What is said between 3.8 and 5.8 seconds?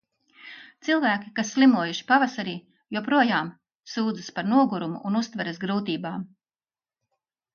sūdzas par nogurumu un uztveres